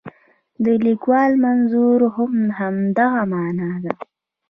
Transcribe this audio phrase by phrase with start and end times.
[0.63, 3.93] د لیکوال منظور هم همدغه معنا ده.